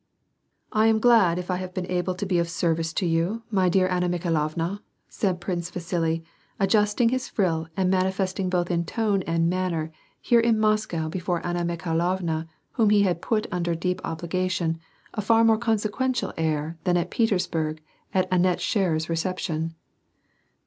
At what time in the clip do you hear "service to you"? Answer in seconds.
2.49-3.43